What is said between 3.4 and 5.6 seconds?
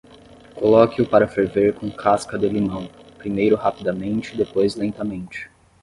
rapidamente e depois lentamente.